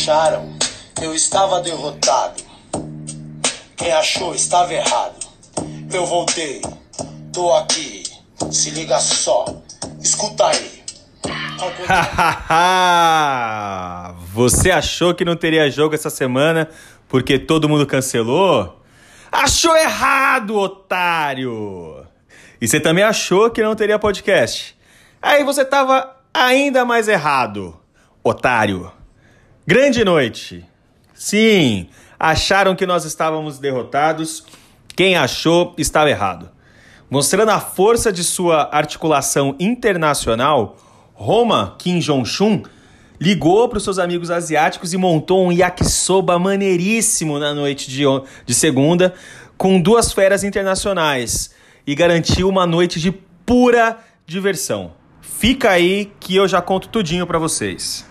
[0.00, 0.56] Acharam
[1.02, 2.42] eu estava derrotado.
[3.76, 5.28] Quem achou estava errado.
[5.92, 6.62] Eu voltei,
[7.30, 8.04] tô aqui.
[8.50, 9.44] Se liga só,
[10.00, 10.82] escuta aí.
[14.32, 16.70] Você achou que não teria jogo essa semana
[17.06, 18.80] porque todo mundo cancelou?
[19.30, 22.06] Achou errado, otário!
[22.58, 24.74] E você também achou que não teria podcast?
[25.20, 27.78] Aí você tava ainda mais errado,
[28.24, 28.90] otário.
[29.66, 30.64] Grande noite.
[31.12, 34.42] Sim, acharam que nós estávamos derrotados.
[34.96, 36.50] Quem achou estava errado.
[37.10, 40.78] Mostrando a força de sua articulação internacional,
[41.12, 42.62] Roma Kim Jong-chun
[43.20, 48.04] ligou para os seus amigos asiáticos e montou um yakisoba maneiríssimo na noite de,
[48.46, 49.12] de segunda,
[49.58, 51.50] com duas feras internacionais
[51.86, 54.92] e garantiu uma noite de pura diversão.
[55.20, 58.09] Fica aí que eu já conto tudinho para vocês.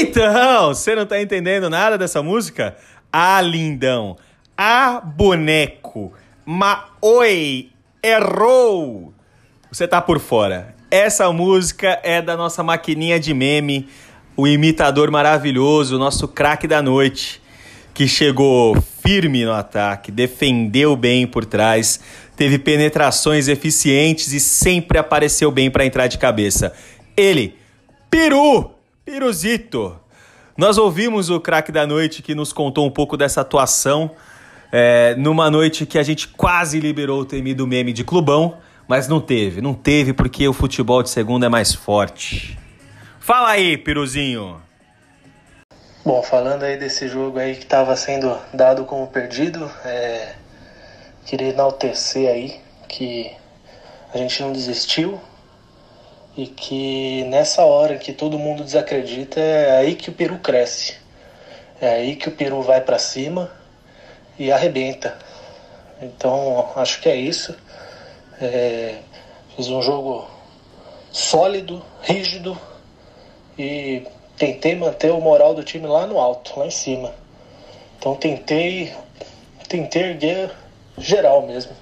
[0.00, 2.76] Então, você não tá entendendo nada dessa música?
[3.12, 4.16] Ah, lindão.
[4.56, 6.12] Ah, boneco.
[6.44, 7.70] Ma oi,
[8.02, 9.14] errou.
[9.70, 10.77] Você tá por fora.
[10.90, 13.90] Essa música é da nossa maquininha de meme,
[14.34, 17.42] o imitador maravilhoso, o nosso craque da noite,
[17.92, 18.74] que chegou
[19.04, 22.00] firme no ataque, defendeu bem por trás,
[22.34, 26.72] teve penetrações eficientes e sempre apareceu bem para entrar de cabeça.
[27.14, 27.54] Ele,
[28.08, 28.70] Peru,
[29.04, 29.94] Piruzito.
[30.56, 34.12] Nós ouvimos o craque da noite que nos contou um pouco dessa atuação
[34.72, 38.56] é, numa noite que a gente quase liberou o temido meme de clubão,
[38.88, 42.58] mas não teve, não teve porque o futebol de segunda é mais forte.
[43.20, 44.60] Fala aí, Piruzinho.
[46.04, 50.34] Bom, falando aí desse jogo aí que estava sendo dado como perdido, é,
[51.26, 53.30] queria enaltecer aí que
[54.14, 55.20] a gente não desistiu,
[56.38, 60.94] e que nessa hora que todo mundo desacredita é aí que o peru cresce.
[61.80, 63.50] É aí que o peru vai para cima
[64.38, 65.18] e arrebenta.
[66.00, 67.56] Então acho que é isso.
[68.40, 68.98] É,
[69.56, 70.28] fiz um jogo
[71.10, 72.56] sólido, rígido
[73.58, 74.06] e
[74.36, 77.12] tentei manter o moral do time lá no alto, lá em cima.
[77.98, 78.94] Então tentei,
[79.68, 80.52] tentei erguer
[80.96, 81.72] geral mesmo.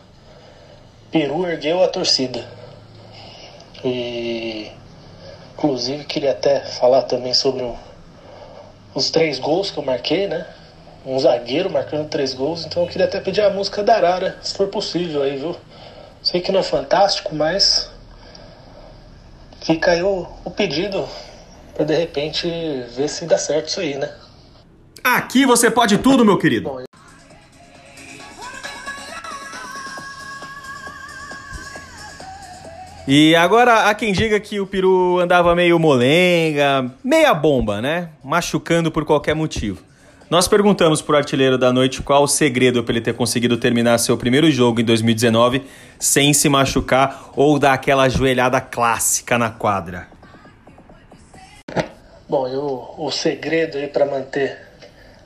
[1.11, 2.43] Peru ergueu a torcida.
[3.85, 4.73] E
[5.53, 7.77] inclusive queria até falar também sobre o,
[8.95, 10.47] os três gols que eu marquei, né?
[11.05, 14.55] Um zagueiro marcando três gols, então eu queria até pedir a música da Arara, se
[14.55, 15.55] for possível aí, viu?
[16.27, 17.89] Sei que não é fantástico, mas
[19.65, 21.09] fica aí o, o pedido
[21.73, 22.49] para de repente
[22.97, 24.13] ver se dá certo isso aí, né?
[25.05, 26.69] Aqui você pode tudo, meu querido.
[26.69, 26.83] Bom,
[33.07, 38.09] E agora há quem diga que o peru andava meio molenga, meia bomba, né?
[38.25, 39.81] Machucando por qualquer motivo.
[40.29, 44.19] Nós perguntamos pro artilheiro da noite qual o segredo para ele ter conseguido terminar seu
[44.19, 45.63] primeiro jogo em 2019
[46.01, 50.09] sem se machucar ou dar aquela joelhada clássica na quadra.
[52.29, 54.59] Bom, eu, o segredo aí para manter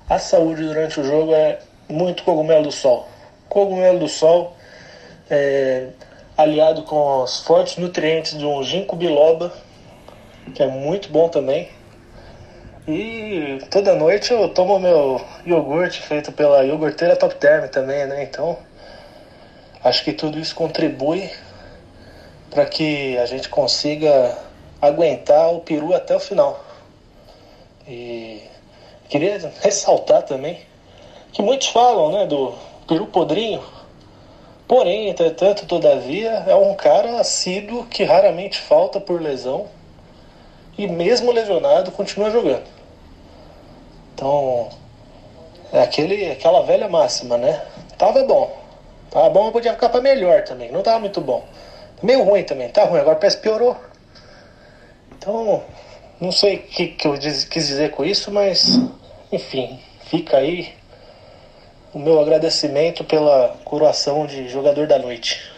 [0.06, 3.08] a saúde durante o jogo é muito cogumelo do sol.
[3.48, 4.54] Cogumelo do sol
[5.30, 5.88] é,
[6.36, 9.50] aliado com os fortes nutrientes de um ginkgo biloba,
[10.54, 11.70] que é muito bom também.
[12.88, 18.22] E toda noite eu tomo meu iogurte feito pela iogurteira Top Term também, né?
[18.22, 18.58] Então,
[19.84, 21.30] acho que tudo isso contribui
[22.50, 24.36] para que a gente consiga
[24.80, 26.64] aguentar o peru até o final.
[27.86, 28.42] E
[29.08, 30.60] queria ressaltar também
[31.32, 32.54] que muitos falam, né, do
[32.88, 33.62] peru podrinho,
[34.70, 39.66] Porém, entretanto, todavia, é um cara assíduo que raramente falta por lesão
[40.80, 42.64] e mesmo lesionado continua jogando.
[44.14, 44.70] Então,
[45.70, 47.62] é aquele, aquela velha máxima, né?
[47.98, 48.58] Tava bom.
[49.10, 50.72] Tava bom, podia ficar para melhor também.
[50.72, 51.44] Não tava muito bom.
[52.02, 52.70] Meio ruim também.
[52.70, 53.76] Tá ruim, agora parece que piorou.
[55.18, 55.62] Então,
[56.18, 58.80] não sei o que, que eu quis dizer com isso, mas
[59.30, 60.72] enfim, fica aí
[61.92, 65.49] o meu agradecimento pela coroação de jogador da noite.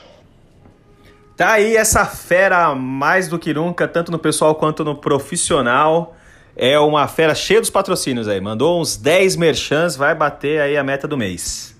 [1.43, 6.15] Tá aí essa fera mais do que nunca, tanto no pessoal quanto no profissional.
[6.55, 8.41] É uma fera cheia dos patrocínios aí.
[8.41, 11.72] Mandou uns 10 merchans, vai bater aí a meta do mês.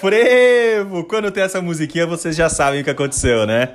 [0.00, 1.04] Frevo!
[1.04, 3.68] Quando tem essa musiquinha, vocês já sabem o que aconteceu, né?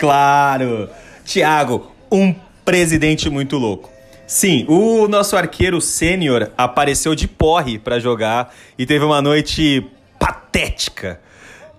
[0.00, 0.90] Claro!
[1.24, 2.34] Tiago, um
[2.64, 3.88] presidente muito louco.
[4.26, 9.86] Sim, o nosso arqueiro sênior apareceu de porre para jogar e teve uma noite
[10.18, 11.20] patética.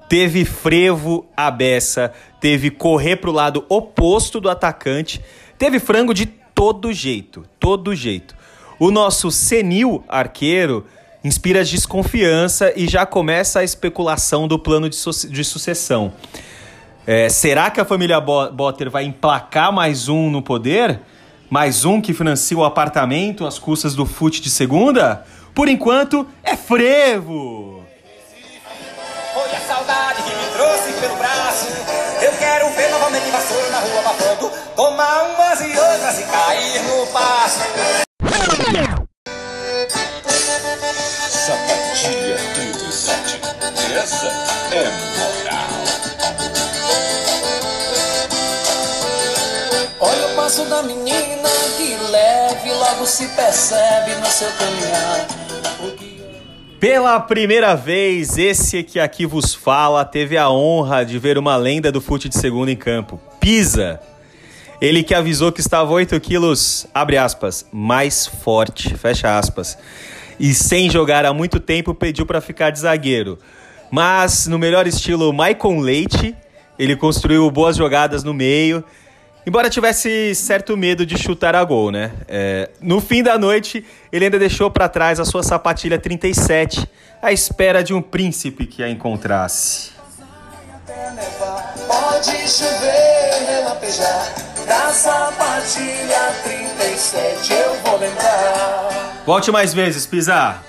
[0.07, 5.22] Teve frevo à beça, teve correr pro lado oposto do atacante,
[5.57, 8.34] teve frango de todo jeito, todo jeito.
[8.80, 10.86] O nosso senil arqueiro
[11.24, 16.13] inspira desconfiança e já começa a especulação do plano de, su de sucessão.
[17.06, 21.00] É, será que a família Botter vai emplacar mais um no poder?
[21.50, 25.25] Mais um que financia o apartamento às custas do fute de segunda?
[25.56, 27.83] Por enquanto, é frevo!
[29.33, 31.68] Foi a saudade que me trouxe pelo braço.
[32.21, 37.07] Eu quero ver novamente vassoura na rua babando, tomar umas e outras e cair no
[37.07, 37.60] passo.
[42.10, 43.40] Sapatia 37.
[43.96, 44.28] Essa
[44.74, 44.84] é
[45.20, 45.70] moral.
[50.36, 55.28] passo da menina que leve logo se percebe no seu caminhar.
[56.80, 61.92] Pela primeira vez, esse que aqui vos fala teve a honra de ver uma lenda
[61.92, 64.00] do fute de segundo em campo, Pisa.
[64.81, 69.78] Ele que avisou que estava 8 quilos, abre aspas, mais forte, fecha aspas.
[70.40, 73.38] E sem jogar há muito tempo pediu para ficar de zagueiro.
[73.92, 76.36] Mas no melhor estilo Maicon Leite,
[76.78, 78.84] ele construiu boas jogadas no meio
[79.50, 82.12] Embora tivesse certo medo de chutar a gol, né?
[82.28, 86.88] É, no fim da noite, ele ainda deixou para trás a sua sapatilha 37,
[87.22, 89.92] à espera de um príncipe que a encontrasse.
[91.88, 93.10] Pode chover,
[94.69, 99.24] da sapatilha 37 eu vou lembrar.
[99.25, 100.63] Volte mais vezes, Pisar.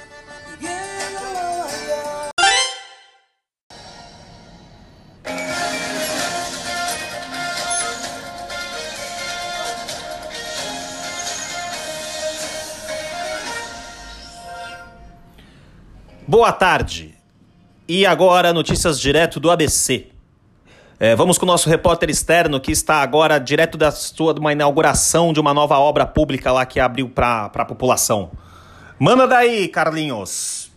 [16.27, 17.15] Boa tarde.
[17.87, 20.07] E agora, notícias direto do ABC.
[21.03, 24.53] É, vamos com o nosso repórter externo que está agora direto da sua de uma
[24.53, 28.31] inauguração de uma nova obra pública lá que abriu para a população.
[28.99, 30.71] Manda daí, Carlinhos.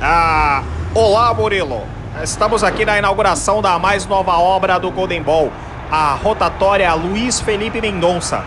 [0.00, 0.62] Ah,
[0.94, 1.82] olá, Murilo.
[2.22, 5.50] Estamos aqui na inauguração da mais nova obra do Golden Ball,
[5.90, 8.44] a rotatória Luiz Felipe Mendonça.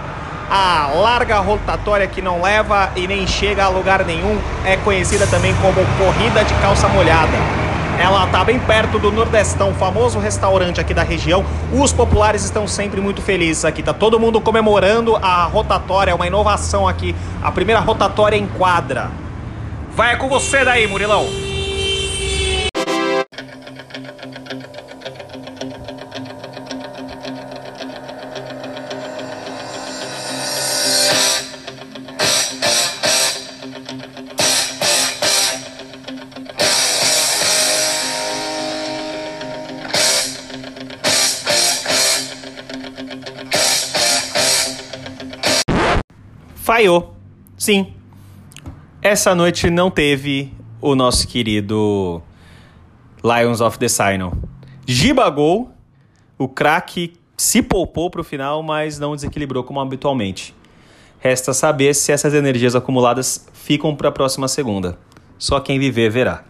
[0.50, 5.54] A larga rotatória que não leva e nem chega a lugar nenhum é conhecida também
[5.56, 7.69] como corrida de calça molhada.
[8.00, 11.46] Ela está bem perto do Nordestão, famoso restaurante aqui da região.
[11.74, 13.84] Os populares estão sempre muito felizes aqui.
[13.84, 17.14] Tá todo mundo comemorando a rotatória, uma inovação aqui.
[17.44, 19.12] A primeira rotatória em quadra.
[19.94, 21.49] Vai com você daí, Murilão.
[46.80, 47.14] Falhou.
[47.58, 47.94] Sim.
[49.02, 52.22] Essa noite não teve o nosso querido
[53.22, 54.32] Lions of the Sinai.
[54.86, 55.72] Giba gol,
[56.38, 60.56] o craque se poupou para o final, mas não desequilibrou como habitualmente.
[61.20, 64.98] Resta saber se essas energias acumuladas ficam para a próxima segunda.
[65.38, 66.46] Só quem viver verá.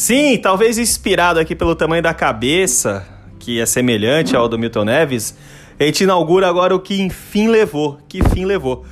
[0.00, 3.06] Sim, talvez inspirado aqui pelo tamanho da cabeça,
[3.38, 5.36] que é semelhante ao do Milton Neves,
[5.78, 8.86] a gente inaugura agora o que enfim levou, que fim levou.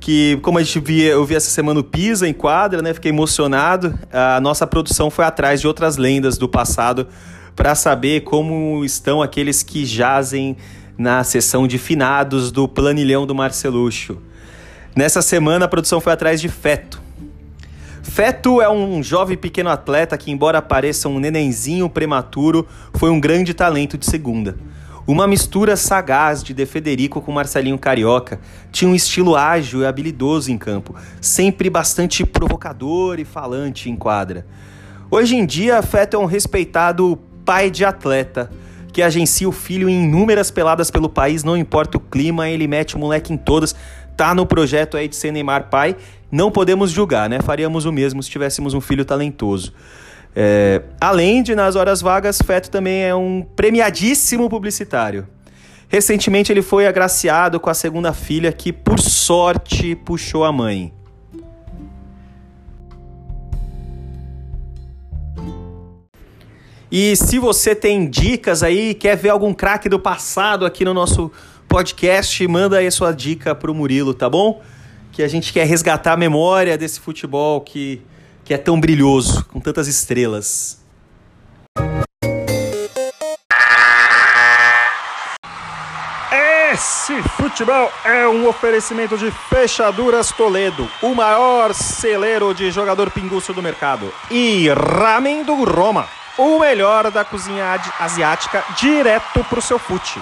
[0.00, 2.94] Que, como a gente via, eu vi essa semana o Pisa em quadra, né?
[2.94, 3.98] Fiquei emocionado.
[4.10, 7.06] A nossa produção foi atrás de outras lendas do passado
[7.54, 10.56] para saber como estão aqueles que jazem
[10.96, 14.16] na sessão de finados do planilhão do Marceluxo.
[14.96, 17.09] Nessa semana a produção foi atrás de Feto.
[18.02, 23.52] Feto é um jovem pequeno atleta que, embora pareça um nenenzinho prematuro, foi um grande
[23.52, 24.56] talento de segunda.
[25.06, 28.40] Uma mistura sagaz de De Federico com Marcelinho Carioca.
[28.70, 34.46] Tinha um estilo ágil e habilidoso em campo, sempre bastante provocador e falante em quadra.
[35.10, 38.50] Hoje em dia, Feto é um respeitado pai de atleta,
[38.92, 42.96] que agencia o filho em inúmeras peladas pelo país, não importa o clima, ele mete
[42.96, 43.74] o moleque em todas,
[44.16, 45.96] tá no projeto aí de ser Neymar pai,
[46.30, 47.40] não podemos julgar, né?
[47.40, 49.72] Faríamos o mesmo se tivéssemos um filho talentoso.
[50.34, 55.26] É, além de, nas horas vagas, Feto também é um premiadíssimo publicitário.
[55.88, 60.92] Recentemente ele foi agraciado com a segunda filha que, por sorte, puxou a mãe.
[66.92, 71.30] E se você tem dicas aí, quer ver algum craque do passado aqui no nosso
[71.68, 74.60] podcast, manda aí a sua dica pro Murilo, tá bom?
[75.12, 78.00] Que a gente quer resgatar a memória desse futebol que,
[78.44, 80.80] que é tão brilhoso, com tantas estrelas.
[86.72, 93.60] Esse futebol é um oferecimento de Fechaduras Toledo, o maior celeiro de jogador pinguço do
[93.60, 94.12] mercado.
[94.30, 100.20] E Ramen do Roma, o melhor da cozinha asiática direto pro seu fute.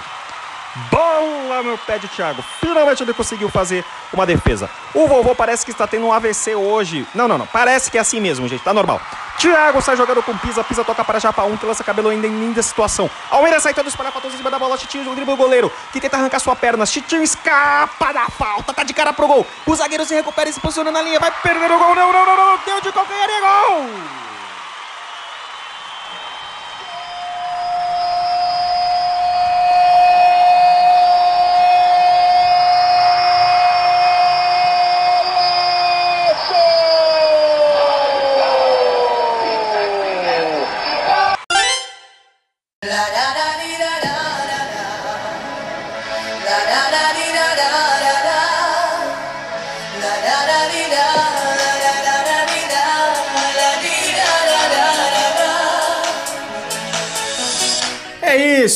[0.90, 2.42] Bola meu pé de Thiago.
[2.61, 4.71] Finalmente ele conseguiu fazer uma defesa.
[4.95, 7.07] O vovô parece que está tendo um AVC hoje.
[7.15, 7.47] Não, não, não.
[7.47, 8.62] Parece que é assim mesmo, gente.
[8.62, 9.00] Tá normal.
[9.38, 10.65] Thiago sai jogando com Pisa.
[10.65, 13.11] Pisa toca para Japa 1, que lança cabelo ainda em linda situação.
[13.31, 14.77] Almeida sai todo espalhafatoso em cima da bola.
[14.77, 16.85] Chitinho drible o goleiro, que tenta arrancar sua perna.
[16.85, 18.73] Chitinho escapa da falta.
[18.73, 19.47] Tá de cara pro gol.
[19.67, 21.21] O zagueiro se recupera e se posiciona na linha.
[21.21, 21.95] Vai perder o gol.
[21.95, 22.59] Não, não, não, não.
[22.65, 24.27] Deu de qualquer é gol.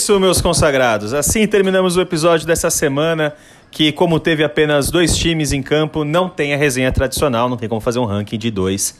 [0.02, 1.14] Isso, meus consagrados.
[1.14, 3.32] Assim terminamos o episódio dessa semana,
[3.70, 7.68] que, como teve apenas dois times em campo, não tem a resenha tradicional, não tem
[7.68, 8.98] como fazer um ranking de dois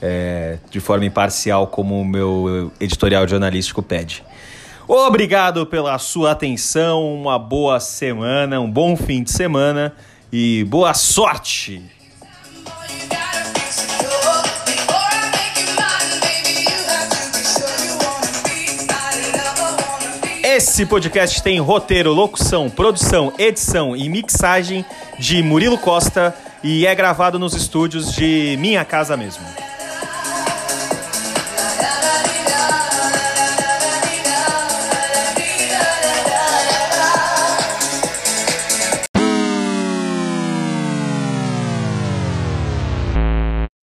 [0.00, 4.24] é, de forma imparcial, como o meu editorial jornalístico pede.
[4.86, 9.92] Obrigado pela sua atenção, uma boa semana, um bom fim de semana
[10.32, 11.97] e boa sorte!
[20.58, 24.84] Esse podcast tem roteiro, locução, produção, edição e mixagem
[25.16, 26.34] de Murilo Costa
[26.64, 29.44] e é gravado nos estúdios de minha casa mesmo.